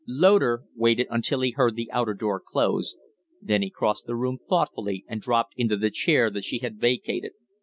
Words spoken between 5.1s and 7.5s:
dropped into the chair that she had vacated.